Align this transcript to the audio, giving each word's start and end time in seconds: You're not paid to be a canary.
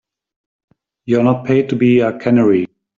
You're 1.05 1.23
not 1.23 1.45
paid 1.45 1.69
to 1.69 1.75
be 1.75 1.99
a 1.99 2.17
canary. 2.17 2.65